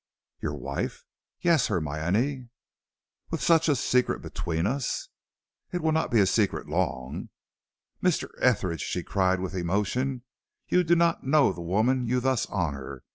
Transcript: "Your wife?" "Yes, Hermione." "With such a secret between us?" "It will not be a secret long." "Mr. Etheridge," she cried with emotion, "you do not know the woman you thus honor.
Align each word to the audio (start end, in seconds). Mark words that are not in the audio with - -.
"Your 0.39 0.55
wife?" 0.55 1.05
"Yes, 1.41 1.67
Hermione." 1.67 2.49
"With 3.29 3.39
such 3.39 3.69
a 3.69 3.75
secret 3.75 4.23
between 4.23 4.65
us?" 4.65 5.09
"It 5.71 5.81
will 5.81 5.91
not 5.91 6.09
be 6.09 6.19
a 6.19 6.25
secret 6.25 6.67
long." 6.67 7.29
"Mr. 8.01 8.29
Etheridge," 8.39 8.81
she 8.81 9.03
cried 9.03 9.39
with 9.39 9.53
emotion, 9.53 10.23
"you 10.67 10.83
do 10.83 10.95
not 10.95 11.23
know 11.27 11.53
the 11.53 11.61
woman 11.61 12.07
you 12.07 12.19
thus 12.19 12.47
honor. 12.47 13.03